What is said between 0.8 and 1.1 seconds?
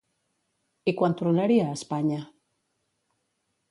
I